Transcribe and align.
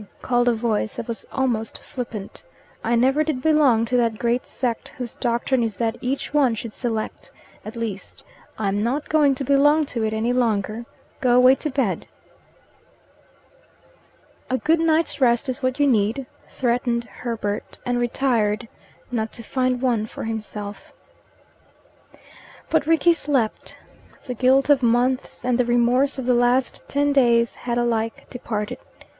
called 0.23 0.47
a 0.47 0.53
voice 0.55 0.95
that 0.95 1.07
was 1.07 1.27
almost 1.31 1.77
flippant. 1.77 2.41
"I 2.83 2.95
never 2.95 3.23
did 3.23 3.39
belong 3.39 3.85
to 3.85 3.97
that 3.97 4.17
great 4.17 4.47
sect 4.47 4.89
whose 4.97 5.15
doctrine 5.15 5.61
is 5.61 5.77
that 5.77 5.95
each 6.01 6.33
one 6.33 6.55
should 6.55 6.73
select 6.73 7.29
at 7.63 7.75
least, 7.75 8.23
I'm 8.57 8.81
not 8.81 9.09
going 9.09 9.35
to 9.35 9.43
belong 9.43 9.85
to 9.93 10.03
it 10.03 10.11
any 10.11 10.33
longer. 10.33 10.85
Go 11.19 11.35
away 11.35 11.53
to 11.53 11.69
bed." 11.69 12.07
"A 14.49 14.57
good 14.57 14.79
night's 14.79 15.21
rest 15.21 15.47
is 15.47 15.61
what 15.61 15.79
you 15.79 15.85
need," 15.85 16.25
threatened 16.49 17.03
Herbert, 17.03 17.79
and 17.85 17.99
retired, 17.99 18.67
not 19.11 19.31
to 19.33 19.43
find 19.43 19.83
one 19.83 20.07
for 20.07 20.23
himself. 20.23 20.93
But 22.71 22.87
Rickie 22.87 23.13
slept. 23.13 23.77
The 24.25 24.33
guilt 24.33 24.67
of 24.67 24.81
months 24.81 25.45
and 25.45 25.59
the 25.59 25.65
remorse 25.65 26.17
of 26.17 26.25
the 26.25 26.33
last 26.33 26.81
ten 26.87 27.13
days 27.13 27.53
had 27.53 27.77
alike 27.77 28.25
departed. 28.31 28.79